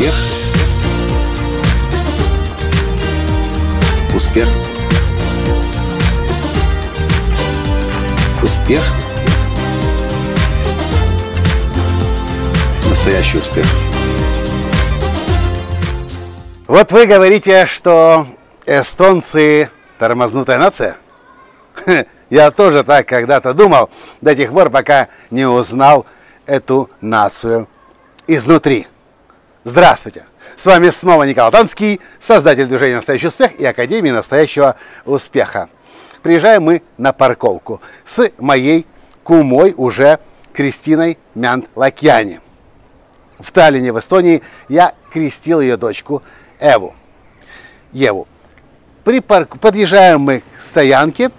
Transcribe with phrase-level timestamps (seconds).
[0.00, 0.14] Успех.
[4.14, 4.48] Успех.
[8.42, 8.82] Успех.
[12.88, 13.66] Настоящий успех.
[16.66, 18.26] Вот вы говорите, что
[18.64, 20.96] эстонцы тормознутая нация?
[22.30, 23.90] Я тоже так когда-то думал,
[24.22, 26.06] до тех пор, пока не узнал
[26.46, 27.68] эту нацию
[28.26, 28.86] изнутри.
[29.62, 30.24] Здравствуйте!
[30.56, 35.68] С вами снова Николай Танский, создатель движения «Настоящий успех» и Академии настоящего успеха.
[36.22, 38.86] Приезжаем мы на парковку с моей
[39.22, 40.18] кумой уже
[40.54, 42.40] Кристиной Мянд-Лакьяни.
[43.38, 46.22] В Таллине, в Эстонии, я крестил ее дочку
[46.58, 46.94] Эву.
[47.92, 48.26] Еву.
[49.04, 49.58] При парк...
[49.60, 51.30] Подъезжаем мы к стоянке,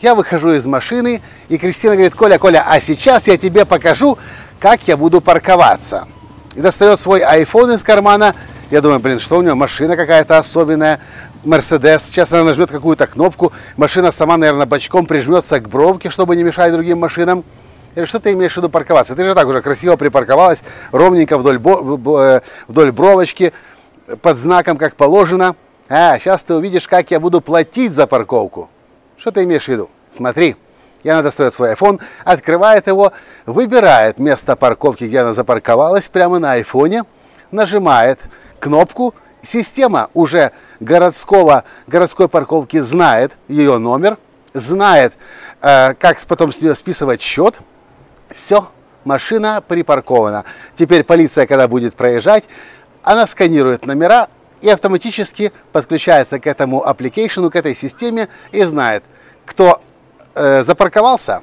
[0.00, 4.16] я выхожу из машины, и Кристина говорит, Коля, Коля, а сейчас я тебе покажу,
[4.60, 6.06] как я буду парковаться.
[6.54, 8.34] И достает свой iPhone из кармана.
[8.70, 11.00] Я думаю, блин, что у него машина какая-то особенная,
[11.44, 12.04] Мерседес.
[12.04, 16.72] Сейчас она нажмет какую-то кнопку, машина сама, наверное, бочком прижмется к бровке, чтобы не мешать
[16.72, 17.44] другим машинам.
[17.94, 19.14] Говорю, что ты имеешь в виду парковаться?
[19.14, 23.52] Ты же так уже красиво припарковалась, ровненько вдоль, бо- вдоль бровочки,
[24.22, 25.54] под знаком, как положено.
[25.88, 28.68] А, сейчас ты увидишь, как я буду платить за парковку.
[29.16, 29.90] Что ты имеешь в виду?
[30.08, 30.56] Смотри.
[31.04, 33.12] И она достает свой iPhone, открывает его,
[33.46, 37.04] выбирает место парковки, где она запарковалась, прямо на айфоне,
[37.52, 38.18] нажимает
[38.58, 39.14] кнопку.
[39.42, 44.16] Система уже городского, городской парковки знает ее номер,
[44.54, 45.12] знает,
[45.60, 47.58] э, как потом с нее списывать счет.
[48.34, 48.68] Все,
[49.04, 50.44] машина припаркована.
[50.74, 52.44] Теперь полиция, когда будет проезжать,
[53.02, 54.28] она сканирует номера
[54.62, 59.04] и автоматически подключается к этому application, к этой системе и знает,
[59.44, 59.82] кто
[60.34, 61.42] э, запарковался,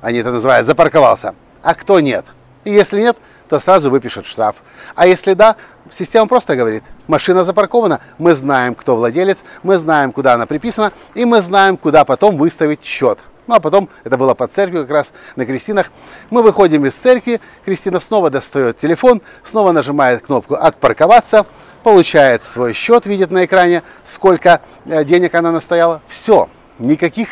[0.00, 2.24] они это называют запарковался, а кто нет.
[2.64, 3.16] И если нет,
[3.48, 4.56] то сразу выпишет штраф.
[4.94, 5.56] А если да,
[5.90, 11.24] система просто говорит, машина запаркована, мы знаем, кто владелец, мы знаем, куда она приписана, и
[11.24, 13.18] мы знаем, куда потом выставить счет.
[13.46, 15.90] Ну а потом, это было под церковью как раз на крестинах,
[16.28, 21.46] мы выходим из церкви, Кристина снова достает телефон, снова нажимает кнопку «Отпарковаться»,
[21.82, 26.02] получает свой счет, видит на экране, сколько э, денег она настояла.
[26.08, 27.28] Все, никаких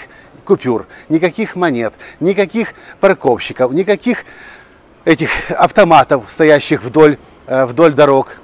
[0.46, 4.24] купюр, никаких монет, никаких парковщиков, никаких
[5.04, 8.38] этих автоматов, стоящих вдоль, э, вдоль дорог.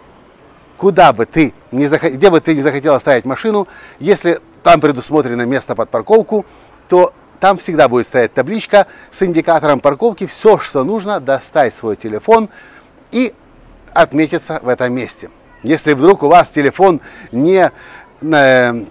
[0.77, 2.03] Куда бы ты, не зах...
[2.03, 3.69] где бы ты не захотела ставить машину,
[3.99, 6.45] если там предусмотрено место под парковку,
[6.89, 10.27] то там всегда будет стоять табличка с индикатором парковки.
[10.27, 12.49] Все, что нужно, достать свой телефон
[13.11, 13.35] и
[13.93, 15.31] отметиться в этом месте.
[15.63, 17.01] Если вдруг у вас телефон
[17.33, 17.71] не,
[18.21, 18.85] э,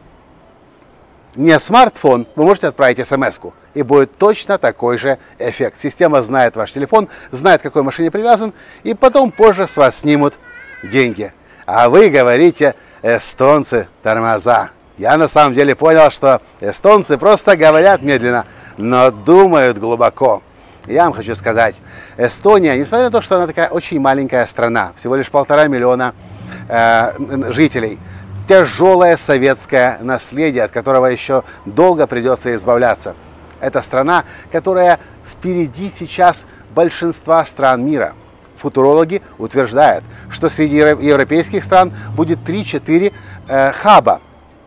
[1.36, 3.40] не смартфон, вы можете отправить смс
[3.74, 5.80] и будет точно такой же эффект.
[5.80, 8.54] Система знает ваш телефон, знает, к какой машине привязан,
[8.84, 10.34] и потом позже с вас снимут
[10.84, 11.34] деньги.
[11.66, 14.72] А вы говорите, эстонцы тормоза.
[14.98, 18.46] Я на самом деле понял, что эстонцы просто говорят медленно,
[18.78, 20.44] но думают глубоко.
[20.86, 21.76] Я вам хочу сказать,
[22.18, 26.14] Эстония, несмотря на то, что она такая очень маленькая страна, всего лишь полтора миллиона
[26.68, 27.12] э,
[27.52, 28.00] жителей,
[28.52, 33.16] тяжелое советское наследие, от которого еще долго придется избавляться.
[33.62, 36.46] Это страна, которая впереди сейчас
[36.76, 38.14] большинства стран мира.
[38.58, 43.14] Футурологи утверждают, что среди европейских стран будет 3-4
[43.48, 44.20] э, хаба,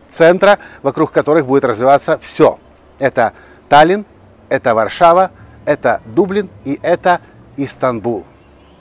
[0.09, 2.57] центра, вокруг которых будет развиваться все.
[2.97, 3.33] Это
[3.69, 4.03] Таллин,
[4.49, 5.29] это Варшава,
[5.63, 7.21] это Дублин и это
[7.55, 8.25] Истанбул.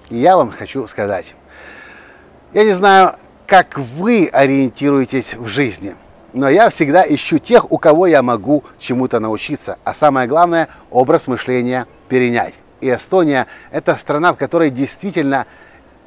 [0.08, 1.34] И я вам хочу сказать,
[2.54, 5.94] я не знаю, как вы ориентируетесь в жизни,
[6.32, 11.28] но я всегда ищу тех, у кого я могу чему-то научиться, а самое главное, образ
[11.28, 12.54] мышления перенять.
[12.80, 15.46] И Эстония– это страна, в которой действительно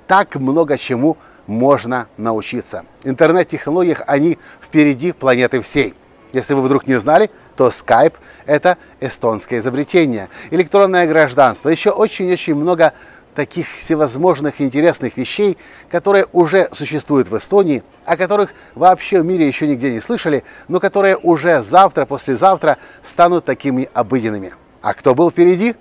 [0.06, 1.18] так много чему
[1.48, 2.86] можно научиться.
[3.04, 5.96] Интернет-технологиях они впереди планеты всей.
[6.34, 8.16] Если вы вдруг не знали, то Skype–
[8.46, 10.28] это эстонское изобретение.
[10.52, 11.70] Электронное гражданство.
[11.70, 12.94] Еще очень-очень много
[13.38, 15.60] таких всевозможных интересных вещей,
[15.92, 20.80] которые уже существуют в Эстонии, о которых вообще в мире еще нигде не слышали, но
[20.80, 24.56] которые уже завтра, послезавтра станут такими обыденными.
[24.82, 25.76] А кто был впереди?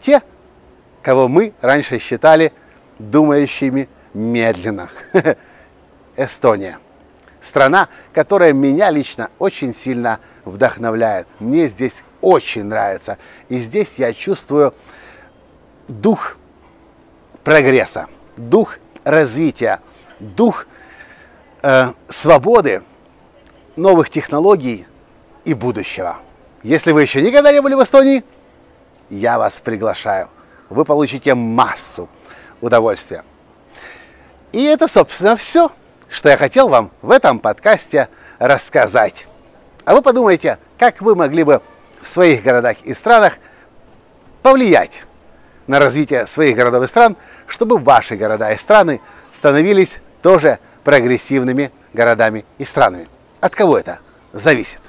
[0.00, 0.20] Те,
[1.00, 2.52] кого мы раньше считали
[2.98, 4.88] думающими медленно.
[6.16, 6.80] Эстония.
[7.40, 11.28] Страна, которая меня лично очень сильно вдохновляет.
[11.38, 13.16] Мне здесь очень нравится.
[13.48, 14.74] И здесь я чувствую
[15.86, 16.36] дух
[17.46, 19.78] прогресса, дух развития,
[20.18, 20.66] дух
[21.62, 22.82] э, свободы,
[23.76, 24.84] новых технологий
[25.44, 26.16] и будущего.
[26.64, 28.24] Если вы еще никогда не были в Эстонии,
[29.10, 30.28] я вас приглашаю.
[30.70, 32.08] Вы получите массу
[32.60, 33.22] удовольствия.
[34.50, 35.70] И это, собственно, все,
[36.08, 38.08] что я хотел вам в этом подкасте
[38.40, 39.28] рассказать.
[39.84, 41.62] А вы подумайте, как вы могли бы
[42.02, 43.38] в своих городах и странах
[44.42, 45.05] повлиять
[45.66, 47.16] на развитие своих городов и стран,
[47.46, 49.00] чтобы ваши города и страны
[49.32, 53.08] становились тоже прогрессивными городами и странами.
[53.40, 53.98] От кого это
[54.32, 54.80] зависит?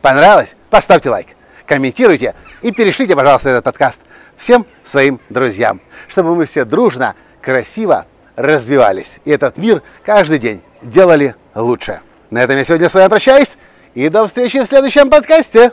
[0.00, 0.56] Понравилось?
[0.70, 1.28] Поставьте лайк,
[1.66, 4.00] комментируйте и перешлите, пожалуйста, этот подкаст
[4.36, 8.06] всем своим друзьям, чтобы мы все дружно, красиво
[8.36, 9.18] развивались.
[9.24, 12.00] И этот мир каждый день делали лучше.
[12.30, 13.58] На этом я сегодня с вами прощаюсь.
[13.94, 15.72] И до встречи в следующем подкасте.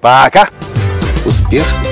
[0.00, 0.48] Пока!
[1.24, 1.91] Успех!